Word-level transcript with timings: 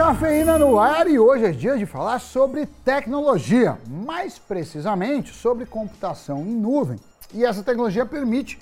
Cafeína 0.00 0.58
no 0.58 0.80
ar 0.80 1.06
e 1.08 1.18
hoje 1.18 1.44
é 1.44 1.52
dia 1.52 1.76
de 1.76 1.84
falar 1.84 2.20
sobre 2.20 2.64
tecnologia, 2.64 3.78
mais 3.86 4.38
precisamente 4.38 5.30
sobre 5.30 5.66
computação 5.66 6.40
em 6.40 6.54
nuvem. 6.54 6.98
E 7.34 7.44
essa 7.44 7.62
tecnologia 7.62 8.06
permite 8.06 8.58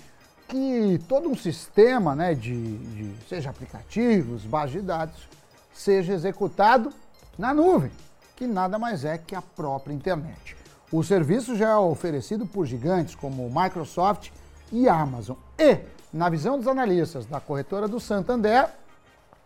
que 0.49 1.01
todo 1.09 1.29
um 1.29 1.37
sistema, 1.37 2.17
né, 2.17 2.35
de, 2.35 2.79
de 2.79 3.15
seja 3.29 3.51
aplicativos, 3.51 4.43
bases 4.43 4.73
de 4.73 4.81
dados, 4.81 5.29
seja 5.73 6.13
executado 6.13 6.93
na 7.39 7.55
nuvem, 7.55 7.93
que 8.35 8.45
nada 8.45 8.77
mais 8.77 9.05
é 9.05 9.17
que 9.17 9.37
a 9.37 9.41
própria 9.41 9.95
internet. 9.95 10.57
O 10.91 11.05
serviço 11.05 11.55
já 11.55 11.69
é 11.69 11.77
oferecido 11.77 12.47
por 12.47 12.67
gigantes 12.67 13.15
como 13.15 13.49
Microsoft 13.49 14.31
e 14.73 14.89
Amazon. 14.89 15.37
E, 15.57 15.79
na 16.13 16.29
visão 16.29 16.59
dos 16.59 16.67
analistas 16.67 17.27
da 17.27 17.39
corretora 17.39 17.87
do 17.87 18.01
Santander, 18.01 18.69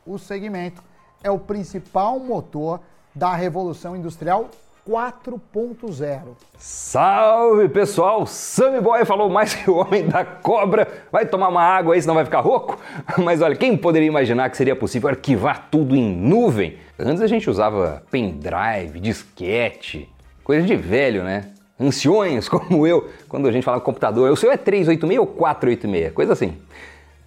o 0.07 0.19
segmento 0.19 0.83
é 1.23 1.31
o 1.31 1.39
principal 1.39 2.19
motor 2.19 2.81
da 3.15 3.35
revolução 3.35 3.97
industrial 3.97 4.49
4.0. 4.89 6.21
Salve 6.59 7.69
pessoal, 7.69 8.27
Sammy 8.27 8.81
Boy 8.81 9.05
falou 9.05 9.29
mais 9.31 9.55
que 9.55 9.71
o 9.71 9.77
homem 9.77 10.09
da 10.09 10.25
cobra. 10.25 10.89
Vai 11.11 11.25
tomar 11.25 11.49
uma 11.49 11.63
água 11.63 11.95
aí, 11.95 12.03
senão 12.03 12.15
vai 12.15 12.25
ficar 12.25 12.41
rouco? 12.41 12.79
Mas 13.23 13.41
olha, 13.41 13.55
quem 13.55 13.77
poderia 13.77 14.09
imaginar 14.09 14.51
que 14.51 14.57
seria 14.57 14.75
possível 14.75 15.09
arquivar 15.09 15.69
tudo 15.71 15.95
em 15.95 16.17
nuvem? 16.17 16.79
Antes 16.99 17.23
a 17.23 17.29
gente 17.29 17.49
usava 17.49 18.03
pendrive, 18.11 18.99
disquete, 18.99 20.09
coisa 20.43 20.67
de 20.67 20.75
velho, 20.75 21.23
né? 21.23 21.53
Anciões 21.79 22.49
como 22.49 22.87
eu, 22.87 23.09
quando 23.29 23.47
a 23.47 23.53
gente 23.53 23.65
fala 23.65 23.81
computador, 23.81 24.31
o 24.33 24.37
seu 24.37 24.51
é 24.51 24.57
386 24.57 25.21
ou 25.21 25.27
486, 25.27 26.13
coisa 26.13 26.33
assim. 26.33 26.59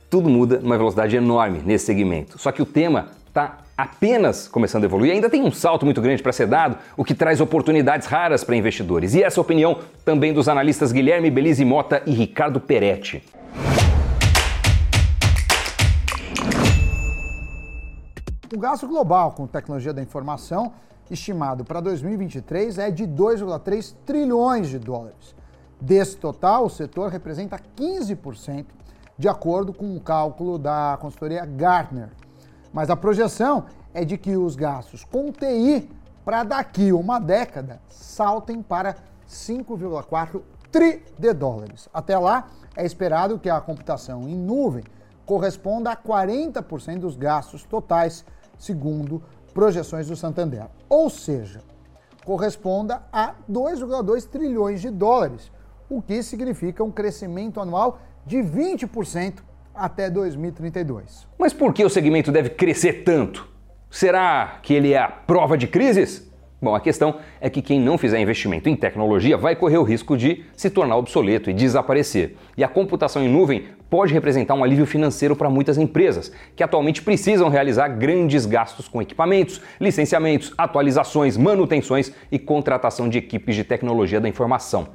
Tudo 0.10 0.30
muda 0.30 0.60
numa 0.60 0.78
velocidade 0.78 1.16
enorme 1.16 1.62
nesse 1.66 1.86
segmento. 1.86 2.38
Só 2.38 2.52
que 2.52 2.62
o 2.62 2.66
tema 2.66 3.08
está 3.28 3.65
apenas 3.78 4.48
começando 4.48 4.84
a 4.84 4.86
evoluir, 4.86 5.12
ainda 5.12 5.30
tem 5.30 5.44
um 5.44 5.52
salto 5.52 5.86
muito 5.86 6.02
grande 6.02 6.24
para 6.24 6.32
ser 6.32 6.48
dado, 6.48 6.78
o 6.96 7.04
que 7.04 7.14
traz 7.14 7.42
oportunidades 7.42 8.08
raras 8.08 8.44
para 8.44 8.56
investidores. 8.56 9.14
E 9.14 9.24
essa 9.24 9.40
é 9.40 9.42
opinião 9.42 9.80
também 10.04 10.34
dos 10.34 10.48
analistas 10.48 10.92
Guilherme 10.92 11.30
Belize 11.30 11.66
Mota 11.66 12.02
e 12.06 12.12
Ricardo 12.12 12.60
Peretti. 12.60 13.24
O 18.54 18.58
gasto 18.58 18.88
global 18.88 19.32
com 19.32 19.46
tecnologia 19.46 19.92
da 19.92 20.02
informação, 20.02 20.72
estimado 21.12 21.66
para 21.66 21.82
2023, 21.82 22.78
é 22.78 22.90
de 22.90 23.06
2,3 23.06 23.94
trilhões 24.06 24.70
de 24.70 24.80
dólares. 24.80 25.36
Desse 25.82 26.16
total, 26.16 26.66
o 26.66 26.70
setor 26.70 27.10
representa 27.10 27.60
15%, 27.76 28.66
de 29.18 29.28
acordo 29.28 29.74
com 29.74 29.96
o 29.96 30.00
cálculo 30.00 30.58
da 30.58 30.98
consultoria 31.02 31.46
Gartner. 31.46 32.10
Mas 32.76 32.90
a 32.90 32.96
projeção 32.98 33.68
é 33.94 34.04
de 34.04 34.18
que 34.18 34.36
os 34.36 34.58
gastos 34.58 35.06
com 35.06 35.32
TI 35.32 35.90
para 36.26 36.44
daqui 36.44 36.92
uma 36.92 37.20
década 37.20 37.80
saltem 37.88 38.62
para 38.62 38.98
5,4 39.30 40.42
tri 40.74 41.02
de 41.18 41.32
dólares. 41.32 41.88
Até 41.94 42.18
lá, 42.18 42.50
é 42.76 42.86
esperado 42.86 43.40
que 43.40 43.50
a 43.50 43.62
computação 43.62 44.28
em 44.28 44.36
nuvem 44.36 44.84
corresponda 45.26 45.90
a 45.90 45.96
40% 45.96 47.00
dos 47.00 47.16
gastos 47.16 47.64
totais, 47.64 48.26
segundo 48.60 49.24
projeções 49.54 50.08
do 50.08 50.16
Santander. 50.18 50.68
Ou 50.90 51.10
seja, 51.10 51.62
corresponda 52.26 53.04
a 53.10 53.36
2,2 53.50 54.28
trilhões 54.28 54.82
de 54.82 54.90
dólares, 54.90 55.50
o 55.90 56.02
que 56.02 56.22
significa 56.22 56.84
um 56.84 56.92
crescimento 56.92 57.62
anual 57.62 58.00
de 58.26 58.40
20% 58.40 59.36
até 59.76 60.10
2032. 60.10 61.28
Mas 61.38 61.54
por 61.54 61.74
que 61.74 61.84
o 61.84 61.90
segmento 61.90 62.32
deve 62.32 62.50
crescer 62.50 63.04
tanto? 63.04 63.48
Será 63.90 64.60
que 64.62 64.74
ele 64.74 64.94
é 64.94 64.98
a 64.98 65.08
prova 65.08 65.58
de 65.58 65.68
crises? 65.68 66.30
Bom, 66.62 66.74
a 66.74 66.80
questão 66.80 67.20
é 67.40 67.50
que 67.50 67.62
quem 67.62 67.80
não 67.80 67.98
fizer 67.98 68.20
investimento 68.20 68.70
em 68.70 68.76
tecnologia 68.76 69.38
vai 69.38 69.56
correr 69.56 69.78
o 69.78 69.84
risco 69.84 70.18
de 70.18 70.46
se 70.56 70.70
tornar 70.70 70.96
obsoleto 70.96 71.50
e 71.50 71.54
desaparecer. 71.54 72.38
E 72.58 72.64
a 72.64 72.68
computação 72.68 73.24
em 73.24 73.30
nuvem 73.30 73.66
pode 73.90 74.14
representar 74.14 74.56
um 74.56 74.64
alívio 74.64 74.86
financeiro 74.86 75.36
para 75.36 75.50
muitas 75.50 75.78
empresas, 75.78 76.32
que 76.56 76.64
atualmente 76.64 77.02
precisam 77.02 77.50
realizar 77.50 77.90
grandes 77.90 78.46
gastos 78.46 78.88
com 78.88 79.02
equipamentos, 79.02 79.62
licenciamentos, 79.80 80.54
atualizações, 80.58 81.38
manutenções 81.38 82.12
e 82.32 82.40
contratação 82.40 83.08
de 83.10 83.18
equipes 83.18 83.56
de 83.56 83.64
tecnologia 83.64 84.20
da 84.20 84.28
informação. 84.28 84.88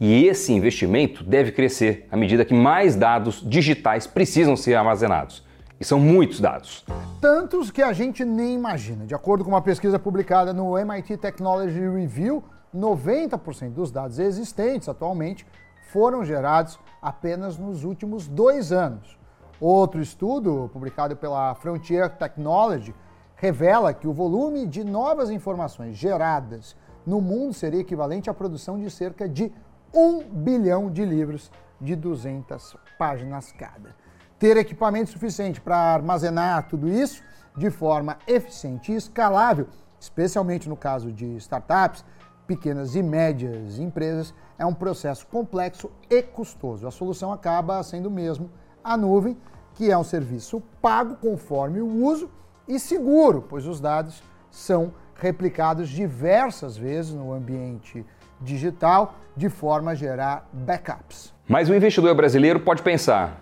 E 0.00 0.26
esse 0.26 0.52
investimento 0.52 1.24
deve 1.24 1.50
crescer 1.50 2.06
à 2.08 2.16
medida 2.16 2.44
que 2.44 2.54
mais 2.54 2.94
dados 2.94 3.42
digitais 3.44 4.06
precisam 4.06 4.56
ser 4.56 4.76
armazenados. 4.76 5.44
E 5.80 5.84
são 5.84 5.98
muitos 5.98 6.38
dados. 6.38 6.84
Tantos 7.20 7.70
que 7.72 7.82
a 7.82 7.92
gente 7.92 8.24
nem 8.24 8.54
imagina. 8.54 9.04
De 9.04 9.14
acordo 9.14 9.44
com 9.44 9.50
uma 9.50 9.62
pesquisa 9.62 9.98
publicada 9.98 10.52
no 10.52 10.78
MIT 10.78 11.16
Technology 11.16 11.80
Review, 11.80 12.44
90% 12.74 13.70
dos 13.70 13.90
dados 13.90 14.20
existentes 14.20 14.88
atualmente 14.88 15.44
foram 15.90 16.24
gerados 16.24 16.78
apenas 17.02 17.58
nos 17.58 17.82
últimos 17.82 18.28
dois 18.28 18.70
anos. 18.70 19.18
Outro 19.60 20.00
estudo, 20.00 20.70
publicado 20.72 21.16
pela 21.16 21.54
Frontier 21.56 22.08
Technology, 22.10 22.94
revela 23.34 23.92
que 23.92 24.06
o 24.06 24.12
volume 24.12 24.64
de 24.64 24.84
novas 24.84 25.28
informações 25.28 25.96
geradas 25.96 26.76
no 27.04 27.20
mundo 27.20 27.52
seria 27.52 27.80
equivalente 27.80 28.30
à 28.30 28.34
produção 28.34 28.78
de 28.78 28.90
cerca 28.90 29.28
de 29.28 29.52
um 29.92 30.22
bilhão 30.22 30.90
de 30.90 31.04
livros 31.04 31.50
de 31.80 31.94
200 31.94 32.76
páginas 32.98 33.52
cada. 33.52 33.94
Ter 34.38 34.56
equipamento 34.56 35.10
suficiente 35.10 35.60
para 35.60 35.76
armazenar 35.76 36.68
tudo 36.68 36.88
isso 36.88 37.22
de 37.56 37.70
forma 37.70 38.18
eficiente 38.26 38.92
e 38.92 38.96
escalável, 38.96 39.66
especialmente 39.98 40.68
no 40.68 40.76
caso 40.76 41.12
de 41.12 41.36
startups, 41.36 42.04
pequenas 42.46 42.94
e 42.94 43.02
médias 43.02 43.78
empresas, 43.78 44.32
é 44.58 44.64
um 44.64 44.72
processo 44.72 45.26
complexo 45.26 45.90
e 46.08 46.22
custoso. 46.22 46.86
A 46.86 46.90
solução 46.90 47.32
acaba 47.32 47.82
sendo 47.82 48.10
mesmo 48.10 48.50
a 48.82 48.96
nuvem, 48.96 49.36
que 49.74 49.90
é 49.90 49.98
um 49.98 50.04
serviço 50.04 50.62
pago 50.80 51.16
conforme 51.16 51.80
o 51.80 52.04
uso 52.04 52.30
e 52.66 52.78
seguro, 52.78 53.44
pois 53.48 53.66
os 53.66 53.80
dados 53.80 54.22
são 54.50 54.92
replicados 55.14 55.88
diversas 55.88 56.76
vezes 56.76 57.12
no 57.12 57.32
ambiente 57.32 58.04
digital 58.40 59.14
de 59.36 59.48
forma 59.48 59.92
a 59.92 59.94
gerar 59.94 60.48
backups. 60.52 61.32
Mas 61.46 61.68
o 61.68 61.74
investidor 61.74 62.14
brasileiro 62.14 62.60
pode 62.60 62.82
pensar: 62.82 63.40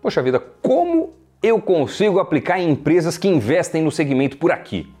poxa 0.00 0.22
vida, 0.22 0.40
como 0.62 1.14
eu 1.42 1.60
consigo 1.60 2.18
aplicar 2.18 2.58
em 2.58 2.70
empresas 2.70 3.18
que 3.18 3.28
investem 3.28 3.82
no 3.82 3.90
segmento 3.90 4.36
por 4.36 4.50
aqui? 4.50 4.92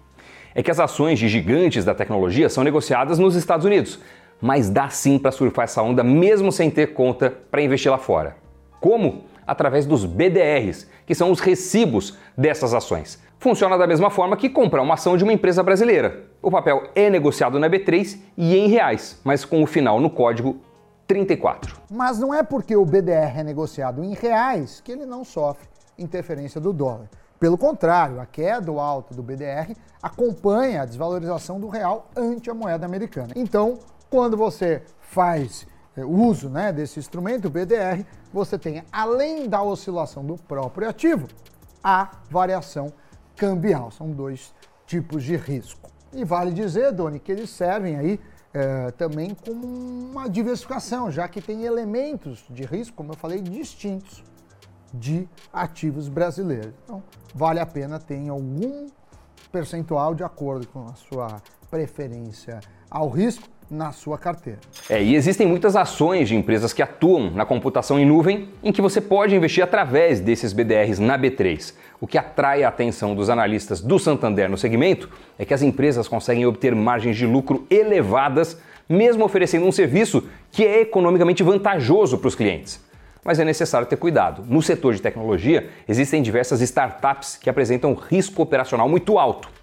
É 0.54 0.62
que 0.62 0.70
as 0.70 0.80
ações 0.80 1.18
de 1.18 1.28
gigantes 1.28 1.84
da 1.84 1.94
tecnologia 1.94 2.48
são 2.48 2.64
negociadas 2.64 3.18
nos 3.18 3.34
Estados 3.36 3.66
Unidos, 3.66 3.98
mas 4.40 4.70
dá 4.70 4.88
sim 4.88 5.18
para 5.18 5.30
surfar 5.30 5.64
essa 5.64 5.82
onda 5.82 6.02
mesmo 6.02 6.50
sem 6.50 6.70
ter 6.70 6.94
conta 6.94 7.30
para 7.50 7.62
investir 7.62 7.90
lá 7.90 7.98
fora. 7.98 8.36
Como? 8.80 9.24
Através 9.46 9.86
dos 9.86 10.04
BDRs, 10.04 10.88
que 11.06 11.14
são 11.14 11.30
os 11.30 11.40
recibos 11.40 12.18
dessas 12.36 12.74
ações. 12.74 13.22
Funciona 13.38 13.76
da 13.76 13.86
mesma 13.86 14.10
forma 14.10 14.36
que 14.36 14.48
comprar 14.48 14.82
uma 14.82 14.94
ação 14.94 15.16
de 15.16 15.22
uma 15.22 15.32
empresa 15.32 15.62
brasileira. 15.62 16.24
O 16.40 16.50
papel 16.50 16.90
é 16.94 17.10
negociado 17.10 17.58
na 17.58 17.68
B3 17.68 18.18
e 18.36 18.56
em 18.56 18.68
reais, 18.68 19.20
mas 19.22 19.44
com 19.44 19.62
o 19.62 19.66
final 19.66 20.00
no 20.00 20.08
código 20.08 20.56
34. 21.06 21.76
Mas 21.90 22.18
não 22.18 22.32
é 22.32 22.42
porque 22.42 22.74
o 22.74 22.84
BDR 22.84 23.38
é 23.38 23.44
negociado 23.44 24.02
em 24.02 24.14
reais 24.14 24.80
que 24.80 24.90
ele 24.90 25.04
não 25.04 25.22
sofre 25.24 25.68
interferência 25.98 26.60
do 26.60 26.72
dólar. 26.72 27.08
Pelo 27.38 27.58
contrário, 27.58 28.20
a 28.20 28.26
queda 28.26 28.72
ou 28.72 28.80
alta 28.80 29.14
do 29.14 29.22
BDR 29.22 29.76
acompanha 30.02 30.82
a 30.82 30.86
desvalorização 30.86 31.60
do 31.60 31.68
real 31.68 32.08
ante 32.16 32.50
a 32.50 32.54
moeda 32.54 32.86
americana. 32.86 33.28
Então, 33.36 33.78
quando 34.08 34.36
você 34.36 34.82
faz 35.00 35.66
é, 35.94 36.04
uso 36.04 36.48
né, 36.48 36.72
desse 36.72 36.98
instrumento, 36.98 37.46
o 37.46 37.50
BDR, 37.50 38.04
você 38.32 38.58
tem, 38.58 38.82
além 38.90 39.48
da 39.48 39.62
oscilação 39.62 40.24
do 40.24 40.36
próprio 40.36 40.88
ativo, 40.88 41.28
a 41.84 42.10
variação 42.30 42.92
cambial. 43.36 43.90
São 43.90 44.10
dois 44.10 44.54
tipos 44.86 45.22
de 45.22 45.36
risco. 45.36 45.90
E 46.12 46.24
vale 46.24 46.52
dizer, 46.52 46.92
Doni, 46.92 47.18
que 47.18 47.30
eles 47.30 47.50
servem 47.50 47.96
aí 47.96 48.20
é, 48.54 48.90
também 48.92 49.34
como 49.34 49.66
uma 49.66 50.28
diversificação, 50.28 51.10
já 51.10 51.28
que 51.28 51.42
tem 51.42 51.64
elementos 51.64 52.44
de 52.48 52.64
risco, 52.64 52.96
como 52.96 53.12
eu 53.12 53.16
falei, 53.16 53.40
distintos 53.40 54.24
de 54.94 55.28
ativos 55.52 56.08
brasileiros. 56.08 56.72
Então, 56.84 57.02
vale 57.34 57.60
a 57.60 57.66
pena 57.66 57.98
ter 57.98 58.28
algum 58.28 58.86
percentual 59.52 60.14
de 60.14 60.24
acordo 60.24 60.66
com 60.68 60.86
a 60.86 60.94
sua 60.94 61.42
preferência 61.70 62.60
ao 62.90 63.08
risco 63.08 63.46
na 63.70 63.92
sua 63.92 64.16
carteira. 64.16 64.58
É, 64.88 65.02
e 65.02 65.14
existem 65.14 65.46
muitas 65.46 65.74
ações 65.74 66.28
de 66.28 66.36
empresas 66.36 66.72
que 66.72 66.82
atuam 66.82 67.30
na 67.30 67.44
computação 67.44 67.98
em 67.98 68.06
nuvem 68.06 68.48
em 68.62 68.72
que 68.72 68.80
você 68.80 69.00
pode 69.00 69.34
investir 69.34 69.62
através 69.62 70.20
desses 70.20 70.52
BDRs 70.52 70.98
na 70.98 71.18
B3. 71.18 71.74
O 72.00 72.06
que 72.06 72.18
atrai 72.18 72.62
a 72.62 72.68
atenção 72.68 73.14
dos 73.14 73.30
analistas 73.30 73.80
do 73.80 73.98
Santander 73.98 74.48
no 74.48 74.58
segmento 74.58 75.10
é 75.38 75.44
que 75.44 75.54
as 75.54 75.62
empresas 75.62 76.06
conseguem 76.06 76.46
obter 76.46 76.74
margens 76.74 77.16
de 77.16 77.26
lucro 77.26 77.66
elevadas, 77.70 78.58
mesmo 78.88 79.24
oferecendo 79.24 79.66
um 79.66 79.72
serviço 79.72 80.28
que 80.52 80.64
é 80.64 80.82
economicamente 80.82 81.42
vantajoso 81.42 82.18
para 82.18 82.28
os 82.28 82.34
clientes. 82.34 82.84
Mas 83.24 83.40
é 83.40 83.44
necessário 83.44 83.88
ter 83.88 83.96
cuidado. 83.96 84.44
No 84.46 84.62
setor 84.62 84.94
de 84.94 85.02
tecnologia, 85.02 85.68
existem 85.88 86.22
diversas 86.22 86.60
startups 86.60 87.36
que 87.36 87.50
apresentam 87.50 87.94
risco 87.94 88.40
operacional 88.40 88.88
muito 88.88 89.18
alto. 89.18 89.55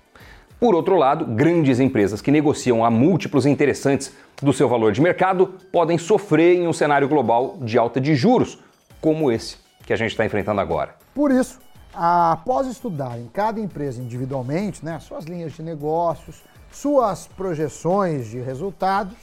Por 0.64 0.76
outro 0.76 0.96
lado, 0.96 1.26
grandes 1.26 1.82
empresas 1.82 2.22
que 2.22 2.32
negociam 2.32 2.86
a 2.86 2.90
múltiplos 2.90 3.46
interessantes 3.46 4.14
do 4.42 4.54
seu 4.54 4.70
valor 4.70 4.94
de 4.94 5.02
mercado 5.02 5.56
podem 5.74 5.98
sofrer 5.98 6.56
em 6.56 6.66
um 6.66 6.72
cenário 6.72 7.06
global 7.06 7.58
de 7.60 7.78
alta 7.78 8.00
de 8.00 8.16
juros, 8.16 8.58
como 9.02 9.30
esse 9.30 9.58
que 9.86 9.92
a 9.92 9.98
gente 9.98 10.12
está 10.12 10.26
enfrentando 10.26 10.62
agora. 10.62 10.96
Por 11.14 11.32
isso, 11.32 11.60
após 11.94 12.66
estudar 12.66 13.20
em 13.20 13.28
cada 13.28 13.60
empresa 13.60 14.02
individualmente, 14.02 14.86
né, 14.86 14.98
suas 15.02 15.26
linhas 15.26 15.52
de 15.52 15.62
negócios, 15.62 16.42
suas 16.72 17.28
projeções 17.28 18.28
de 18.28 18.40
resultados, 18.40 19.18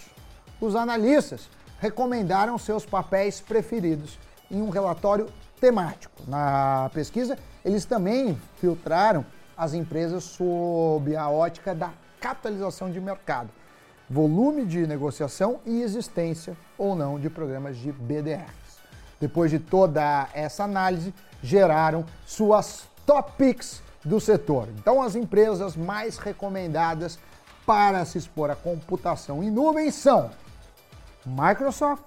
os 0.61 0.77
analistas 0.77 1.49
recomendaram 1.81 2.59
seus 2.59 2.85
papéis 2.85 3.41
preferidos 3.41 4.19
em 4.51 4.61
um 4.61 4.69
relatório 4.69 5.27
temático. 5.59 6.13
Na 6.29 6.91
pesquisa, 6.93 7.39
eles 7.65 7.87
também 7.87 8.39
filtraram 8.59 9.25
as 9.61 9.75
empresas 9.75 10.25
sob 10.25 11.15
a 11.15 11.29
ótica 11.29 11.75
da 11.75 11.91
capitalização 12.19 12.91
de 12.91 12.99
mercado, 12.99 13.51
volume 14.09 14.65
de 14.65 14.87
negociação 14.87 15.61
e 15.67 15.83
existência 15.83 16.57
ou 16.79 16.97
não 16.97 17.21
de 17.21 17.29
programas 17.29 17.77
de 17.77 17.93
BDRs. 17.93 18.81
Depois 19.21 19.51
de 19.51 19.59
toda 19.59 20.31
essa 20.33 20.65
análise, 20.65 21.12
geraram 21.43 22.07
suas 22.25 22.85
top 23.05 23.33
picks 23.37 23.83
do 24.03 24.19
setor. 24.19 24.67
Então, 24.79 25.03
as 25.03 25.15
empresas 25.15 25.77
mais 25.77 26.17
recomendadas 26.17 27.19
para 27.67 28.03
se 28.07 28.17
expor 28.17 28.51
à 28.51 28.57
computação 28.57 29.43
em 29.43 29.51
nuvem 29.51 29.91
são 29.91 30.31
Microsoft, 31.27 32.05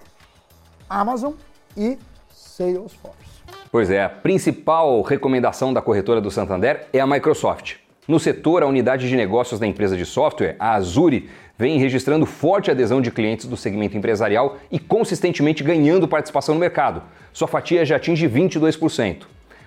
Amazon 0.89 1.33
e 1.77 1.99
Salesforce. 2.33 3.32
Pois 3.73 3.89
é, 3.89 4.03
a 4.03 4.07
principal 4.07 5.01
recomendação 5.01 5.73
da 5.73 5.81
corretora 5.81 6.21
do 6.21 6.29
Santander 6.29 6.85
é 6.93 6.99
a 6.99 7.07
Microsoft. 7.07 7.77
No 8.07 8.19
setor, 8.19 8.61
a 8.61 8.67
unidade 8.67 9.09
de 9.09 9.15
negócios 9.15 9.59
da 9.59 9.65
empresa 9.65 9.97
de 9.97 10.05
software, 10.05 10.55
a 10.59 10.75
Azure, 10.75 11.27
vem 11.57 11.79
registrando 11.79 12.27
forte 12.27 12.69
adesão 12.69 13.01
de 13.01 13.09
clientes 13.09 13.47
do 13.47 13.57
segmento 13.57 13.97
empresarial 13.97 14.57
e 14.71 14.77
consistentemente 14.77 15.63
ganhando 15.63 16.07
participação 16.07 16.53
no 16.53 16.61
mercado. 16.61 17.01
Sua 17.33 17.47
fatia 17.47 17.83
já 17.83 17.95
atinge 17.95 18.29
22%. 18.29 19.23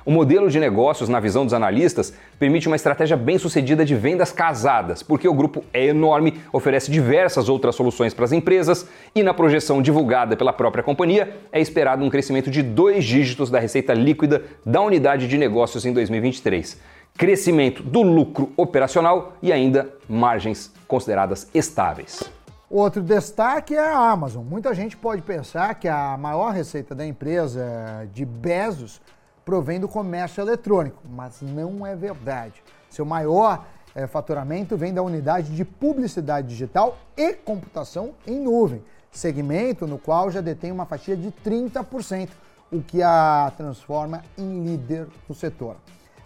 O 0.06 0.12
modelo 0.12 0.48
de 0.48 0.60
negócios, 0.60 1.08
na 1.08 1.18
visão 1.18 1.44
dos 1.44 1.52
analistas, 1.52 2.14
permite 2.38 2.68
uma 2.68 2.76
estratégia 2.76 3.16
bem 3.16 3.38
sucedida 3.38 3.84
de 3.84 3.96
vendas 3.96 4.30
casadas, 4.30 5.02
porque 5.02 5.26
o 5.26 5.34
grupo 5.34 5.64
é 5.72 5.86
enorme, 5.86 6.40
oferece 6.52 6.92
diversas 6.92 7.48
outras 7.48 7.74
soluções 7.74 8.14
para 8.14 8.24
as 8.24 8.30
empresas 8.30 8.88
e, 9.16 9.24
na 9.24 9.34
projeção 9.34 9.82
divulgada 9.82 10.36
pela 10.36 10.52
própria 10.52 10.84
companhia, 10.84 11.36
é 11.50 11.60
esperado 11.60 12.04
um 12.04 12.08
crescimento 12.08 12.52
de 12.52 12.62
dois 12.62 13.04
dígitos 13.04 13.50
da 13.50 13.58
receita 13.58 13.92
líquida 13.94 14.44
da 14.64 14.80
unidade 14.80 15.26
de 15.26 15.36
negócios 15.36 15.84
em 15.84 15.92
2023. 15.92 16.80
Crescimento 17.18 17.82
do 17.82 18.02
lucro 18.02 18.52
operacional 18.56 19.32
e 19.42 19.52
ainda 19.52 19.92
margens 20.08 20.72
consideradas 20.86 21.50
estáveis. 21.52 22.22
Outro 22.70 23.02
destaque 23.02 23.74
é 23.74 23.80
a 23.80 24.10
Amazon. 24.10 24.44
Muita 24.44 24.72
gente 24.72 24.96
pode 24.96 25.22
pensar 25.22 25.74
que 25.74 25.88
a 25.88 26.16
maior 26.16 26.52
receita 26.52 26.94
da 26.94 27.04
empresa 27.04 28.08
de 28.12 28.24
Bezos 28.24 29.00
provém 29.46 29.78
do 29.78 29.86
comércio 29.86 30.42
eletrônico, 30.42 31.00
mas 31.08 31.40
não 31.40 31.86
é 31.86 31.94
verdade. 31.94 32.60
Seu 32.90 33.04
maior 33.04 33.64
é, 33.94 34.04
faturamento 34.04 34.76
vem 34.76 34.92
da 34.92 35.04
unidade 35.04 35.54
de 35.54 35.64
publicidade 35.64 36.48
digital 36.48 36.98
e 37.16 37.32
computação 37.32 38.12
em 38.26 38.40
nuvem, 38.40 38.82
segmento 39.12 39.86
no 39.86 39.98
qual 39.98 40.32
já 40.32 40.40
detém 40.40 40.72
uma 40.72 40.84
fatia 40.84 41.16
de 41.16 41.30
30%, 41.30 42.28
o 42.72 42.82
que 42.82 43.00
a 43.04 43.52
transforma 43.56 44.24
em 44.36 44.64
líder 44.64 45.06
no 45.28 45.34
setor. 45.34 45.76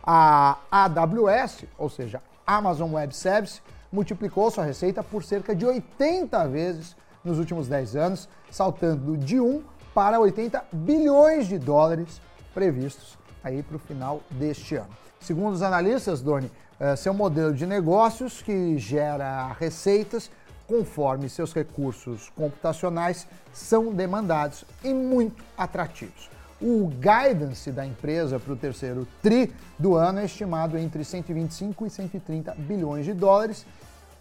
A 0.02 0.56
AWS, 0.70 1.66
ou 1.76 1.90
seja, 1.90 2.22
Amazon 2.46 2.94
Web 2.94 3.14
Services, 3.14 3.60
multiplicou 3.92 4.50
sua 4.50 4.64
receita 4.64 5.02
por 5.02 5.22
cerca 5.22 5.54
de 5.54 5.66
80 5.66 6.48
vezes 6.48 6.96
nos 7.22 7.38
últimos 7.38 7.68
10 7.68 7.96
anos, 7.96 8.30
saltando 8.50 9.14
de 9.18 9.38
1 9.38 9.62
para 9.92 10.18
80 10.18 10.64
bilhões 10.72 11.46
de 11.46 11.58
dólares 11.58 12.18
previstos 12.52 13.18
aí 13.42 13.62
para 13.62 13.76
o 13.76 13.78
final 13.78 14.20
deste 14.30 14.76
ano. 14.76 14.90
Segundo 15.20 15.54
os 15.54 15.62
analistas, 15.62 16.20
Doni, 16.20 16.50
é 16.78 16.96
seu 16.96 17.12
modelo 17.12 17.52
de 17.52 17.66
negócios 17.66 18.42
que 18.42 18.78
gera 18.78 19.52
receitas 19.58 20.30
conforme 20.66 21.28
seus 21.28 21.52
recursos 21.52 22.30
computacionais 22.30 23.26
são 23.52 23.92
demandados 23.92 24.64
e 24.84 24.94
muito 24.94 25.42
atrativos. 25.58 26.30
O 26.62 26.88
guidance 26.88 27.72
da 27.72 27.84
empresa 27.84 28.38
para 28.38 28.52
o 28.52 28.56
terceiro 28.56 29.06
TRI 29.22 29.52
do 29.78 29.96
ano 29.96 30.20
é 30.20 30.26
estimado 30.26 30.78
entre 30.78 31.04
125 31.04 31.86
e 31.86 31.90
130 31.90 32.54
bilhões 32.54 33.04
de 33.04 33.14
dólares, 33.14 33.66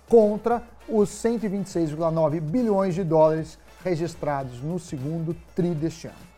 contra 0.07 0.63
os 0.87 1.09
126,9 1.09 2.41
bilhões 2.41 2.95
de 2.95 3.03
dólares 3.03 3.59
registrados 3.83 4.59
no 4.61 4.79
segundo 4.79 5.35
TRI 5.55 5.75
deste 5.75 6.07
ano. 6.07 6.28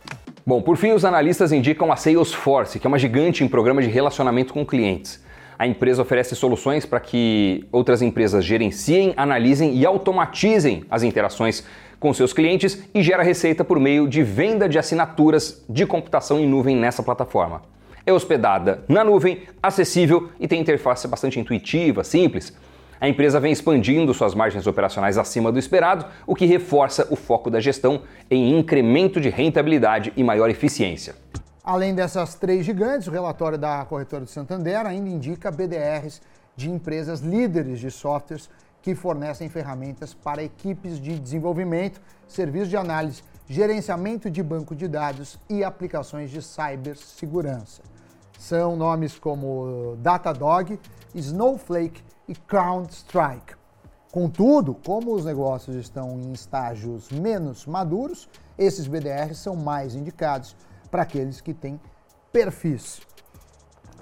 Bom, 0.44 0.60
por 0.60 0.76
fim, 0.76 0.90
os 0.90 1.04
analistas 1.04 1.52
indicam 1.52 1.92
a 1.92 1.96
Salesforce, 1.96 2.80
que 2.80 2.86
é 2.86 2.88
uma 2.88 2.98
gigante 2.98 3.44
em 3.44 3.48
programa 3.48 3.80
de 3.80 3.88
relacionamento 3.88 4.52
com 4.52 4.66
clientes. 4.66 5.22
A 5.56 5.68
empresa 5.68 6.02
oferece 6.02 6.34
soluções 6.34 6.84
para 6.84 6.98
que 6.98 7.64
outras 7.70 8.02
empresas 8.02 8.44
gerenciem, 8.44 9.14
analisem 9.16 9.76
e 9.76 9.86
automatizem 9.86 10.84
as 10.90 11.04
interações 11.04 11.64
com 12.00 12.12
seus 12.12 12.32
clientes 12.32 12.82
e 12.92 13.04
gera 13.04 13.22
receita 13.22 13.62
por 13.62 13.78
meio 13.78 14.08
de 14.08 14.24
venda 14.24 14.68
de 14.68 14.80
assinaturas 14.80 15.64
de 15.68 15.86
computação 15.86 16.40
em 16.40 16.48
nuvem 16.48 16.74
nessa 16.74 17.04
plataforma. 17.04 17.62
É 18.04 18.12
hospedada 18.12 18.82
na 18.88 19.04
nuvem, 19.04 19.42
acessível 19.62 20.28
e 20.40 20.48
tem 20.48 20.60
interface 20.60 21.06
bastante 21.06 21.38
intuitiva, 21.38 22.02
simples 22.02 22.52
a 23.02 23.08
empresa 23.08 23.40
vem 23.40 23.50
expandindo 23.50 24.14
suas 24.14 24.32
margens 24.32 24.64
operacionais 24.64 25.18
acima 25.18 25.50
do 25.50 25.58
esperado, 25.58 26.06
o 26.24 26.36
que 26.36 26.46
reforça 26.46 27.04
o 27.10 27.16
foco 27.16 27.50
da 27.50 27.58
gestão 27.58 28.02
em 28.30 28.56
incremento 28.56 29.20
de 29.20 29.28
rentabilidade 29.28 30.12
e 30.16 30.22
maior 30.22 30.48
eficiência. 30.48 31.16
Além 31.64 31.96
dessas 31.96 32.36
três 32.36 32.64
gigantes, 32.64 33.08
o 33.08 33.10
relatório 33.10 33.58
da 33.58 33.84
corretora 33.86 34.24
de 34.24 34.30
Santander 34.30 34.86
ainda 34.86 35.10
indica 35.10 35.50
BDRs 35.50 36.22
de 36.54 36.70
empresas 36.70 37.18
líderes 37.18 37.80
de 37.80 37.90
softwares 37.90 38.48
que 38.80 38.94
fornecem 38.94 39.48
ferramentas 39.48 40.14
para 40.14 40.40
equipes 40.40 41.00
de 41.00 41.18
desenvolvimento, 41.18 42.00
serviços 42.28 42.68
de 42.68 42.76
análise, 42.76 43.24
gerenciamento 43.48 44.30
de 44.30 44.44
banco 44.44 44.76
de 44.76 44.86
dados 44.86 45.40
e 45.50 45.64
aplicações 45.64 46.30
de 46.30 46.40
cibersegurança. 46.40 47.82
São 48.38 48.76
nomes 48.76 49.18
como 49.18 49.96
Datadog, 50.00 50.78
Snowflake 51.16 52.00
e 52.32 52.34
CrowdStrike. 52.34 53.54
Contudo, 54.10 54.74
como 54.86 55.14
os 55.14 55.24
negócios 55.24 55.76
estão 55.76 56.18
em 56.18 56.32
estágios 56.32 57.10
menos 57.10 57.66
maduros, 57.66 58.28
esses 58.58 58.86
BDRs 58.86 59.38
são 59.38 59.54
mais 59.54 59.94
indicados 59.94 60.56
para 60.90 61.02
aqueles 61.02 61.42
que 61.42 61.52
têm 61.52 61.78
perfis 62.32 63.02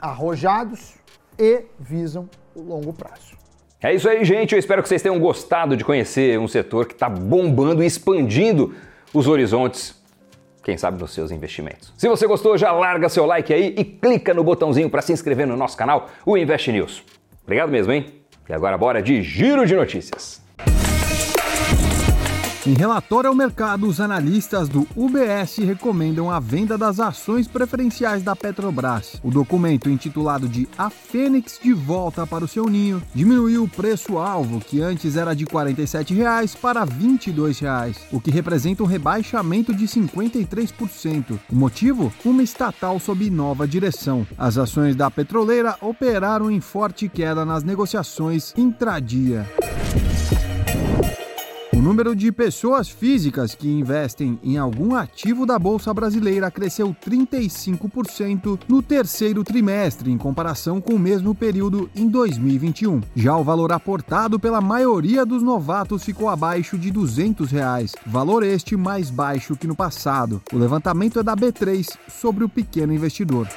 arrojados 0.01 0.95
e 1.37 1.65
visam 1.79 2.29
o 2.55 2.63
longo 2.63 2.93
prazo. 2.93 3.37
É 3.83 3.93
isso 3.93 4.09
aí, 4.09 4.25
gente. 4.25 4.53
Eu 4.53 4.59
espero 4.59 4.81
que 4.83 4.89
vocês 4.89 5.03
tenham 5.03 5.19
gostado 5.19 5.77
de 5.77 5.85
conhecer 5.85 6.39
um 6.39 6.47
setor 6.47 6.87
que 6.87 6.95
está 6.95 7.09
bombando 7.09 7.83
e 7.83 7.87
expandindo 7.87 8.75
os 9.13 9.27
horizontes, 9.27 10.01
quem 10.63 10.77
sabe, 10.77 11.01
nos 11.01 11.13
seus 11.13 11.33
investimentos. 11.33 11.93
Se 11.97 12.09
você 12.09 12.27
gostou, 12.27 12.57
já 12.57 12.71
larga 12.71 13.09
seu 13.09 13.27
like 13.27 13.53
aí 13.53 13.75
e 13.77 13.85
clica 13.85 14.33
no 14.33 14.45
botãozinho 14.45 14.89
para 14.89 15.03
se 15.03 15.13
inscrever 15.13 15.47
no 15.47 15.57
nosso 15.57 15.77
canal, 15.77 16.09
o 16.25 16.37
Invest 16.37 16.71
News. 16.71 17.03
Obrigado 17.43 17.71
mesmo, 17.71 17.93
hein? 17.93 18.20
E 18.51 18.53
agora 18.53 18.77
bora 18.77 19.01
de 19.01 19.23
giro 19.23 19.65
de 19.65 19.77
notícias. 19.77 20.43
Em 22.67 22.75
relatório 22.75 23.31
ao 23.31 23.35
mercado, 23.35 23.87
os 23.89 24.03
analistas 24.03 24.69
do 24.69 24.87
UBS 24.95 25.57
recomendam 25.65 26.31
a 26.31 26.39
venda 26.39 26.77
das 26.77 27.01
ações 27.01 27.49
preferenciais 27.49 28.23
da 28.23 28.37
Petrobras. 28.37 29.19
O 29.25 29.31
documento, 29.31 29.89
intitulado 29.89 30.47
de 30.47 30.69
A 30.77 30.91
Fênix 30.91 31.59
de 31.63 31.73
Volta 31.73 32.27
para 32.27 32.45
o 32.45 32.49
Seu 32.49 32.67
Ninho, 32.67 33.03
diminuiu 33.15 33.65
o 33.65 33.69
preço-alvo, 33.69 34.61
que 34.61 34.83
antes 34.83 35.17
era 35.17 35.33
de 35.33 35.47
47 35.47 36.13
reais, 36.13 36.55
para 36.55 36.85
22 36.85 37.59
reais, 37.61 37.97
o 38.13 38.21
que 38.21 38.31
representa 38.31 38.83
um 38.83 38.87
rebaixamento 38.87 39.75
de 39.75 39.87
53%. 39.87 41.41
O 41.51 41.57
motivo? 41.57 42.13
Uma 42.23 42.43
estatal 42.43 43.01
sob 43.01 43.31
nova 43.31 43.67
direção. 43.67 44.27
As 44.37 44.59
ações 44.59 44.95
da 44.95 45.11
petroleira 45.11 45.79
operaram 45.81 46.51
em 46.51 46.61
forte 46.61 47.09
queda 47.09 47.43
nas 47.47 47.65
negociações 47.65 48.53
intradia. 48.55 49.49
Número 51.91 52.15
de 52.15 52.31
pessoas 52.31 52.89
físicas 52.89 53.53
que 53.53 53.69
investem 53.69 54.39
em 54.45 54.57
algum 54.57 54.95
ativo 54.95 55.45
da 55.45 55.59
Bolsa 55.59 55.93
Brasileira 55.93 56.49
cresceu 56.49 56.95
35% 56.95 58.61
no 58.69 58.81
terceiro 58.81 59.43
trimestre, 59.43 60.09
em 60.09 60.17
comparação 60.17 60.81
com 60.81 60.95
o 60.95 60.99
mesmo 61.01 61.35
período 61.35 61.91
em 61.97 62.07
2021. 62.07 63.01
Já 63.17 63.37
o 63.37 63.43
valor 63.43 63.73
aportado 63.73 64.39
pela 64.39 64.61
maioria 64.61 65.27
dos 65.27 65.43
novatos 65.43 66.05
ficou 66.05 66.29
abaixo 66.29 66.79
de 66.79 66.93
200 66.93 67.51
reais, 67.51 67.97
valor 68.07 68.45
este 68.45 68.77
mais 68.77 69.11
baixo 69.11 69.57
que 69.57 69.67
no 69.67 69.75
passado. 69.75 70.41
O 70.53 70.59
levantamento 70.59 71.19
é 71.19 71.25
da 71.25 71.35
B3 71.35 71.89
sobre 72.09 72.45
o 72.45 72.49
pequeno 72.49 72.93
investidor. 72.93 73.49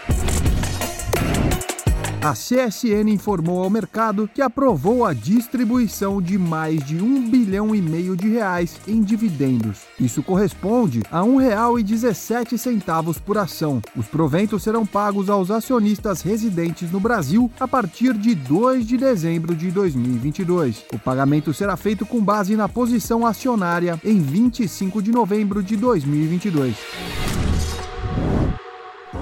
A 2.24 2.32
CSN 2.32 3.10
informou 3.10 3.62
ao 3.62 3.70
mercado 3.70 4.30
que 4.34 4.42
aprovou 4.42 5.04
a 5.04 5.12
distribuição 5.12 6.22
de 6.22 6.38
mais 6.38 6.82
de 6.86 6.96
um 7.04 7.30
bilhão 7.30 7.76
e 7.76 7.82
meio 7.82 8.16
de 8.16 8.30
reais 8.30 8.80
em 8.88 9.02
dividendos. 9.02 9.82
Isso 10.00 10.24
corresponde 10.24 11.04
a 11.12 11.22
R$ 11.22 11.28
1,17 11.28 13.20
por 13.20 13.38
ação. 13.38 13.82
Os 13.94 14.08
proventos 14.08 14.64
serão 14.64 14.86
pagos 14.86 15.30
aos 15.30 15.52
acionistas 15.52 16.22
residentes 16.22 16.90
no 16.90 17.00
Brasil 17.02 17.52
a 17.60 17.68
partir 17.68 18.14
de 18.14 18.34
2 18.34 18.88
de 18.88 18.96
dezembro 18.96 19.54
de 19.54 19.70
2022. 19.70 20.86
O 20.94 21.00
pagamento 21.00 21.54
será 21.54 21.76
feito 21.76 22.06
com 22.06 22.24
base 22.24 22.56
na 22.56 22.70
posição 22.70 23.26
acionária 23.26 24.00
em 24.02 24.22
25 24.22 25.02
de 25.02 25.12
novembro 25.12 25.62
de 25.62 25.76
2022. 25.76 27.43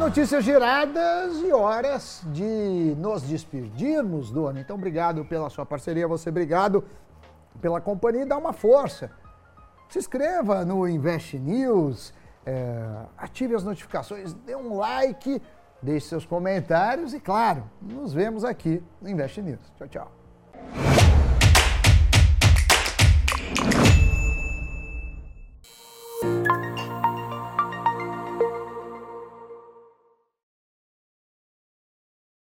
Notícias 0.02 0.44
giradas 0.44 1.38
e 1.44 1.54
horas 1.54 2.24
de 2.34 2.96
nos 2.98 3.22
despedirmos, 3.22 4.32
Dona. 4.32 4.60
Então, 4.60 4.76
obrigado 4.76 5.24
pela 5.24 5.48
sua 5.48 5.64
parceria, 5.64 6.08
você 6.08 6.30
obrigado 6.30 6.84
pela 7.62 7.80
companhia 7.80 8.24
e 8.24 8.26
dá 8.26 8.36
uma 8.36 8.52
força. 8.52 9.12
Se 9.88 10.00
inscreva 10.00 10.66
no 10.66 10.88
Invest 10.88 11.38
News, 11.38 12.16
é, 12.44 12.84
ative 13.16 13.54
as 13.54 13.64
notificações, 13.64 14.34
dê 14.34 14.56
um 14.56 14.76
like, 14.76 15.40
deixe 15.80 16.08
seus 16.08 16.26
comentários 16.26 17.14
e, 17.14 17.20
claro, 17.20 17.64
nos 17.80 18.12
vemos 18.12 18.44
aqui 18.44 18.84
no 19.00 19.08
Invest 19.08 19.40
News. 19.40 19.72
Tchau, 19.78 19.88
tchau. 19.88 20.91